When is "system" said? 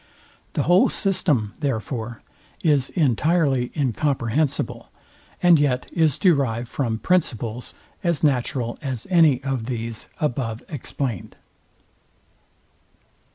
0.89-1.53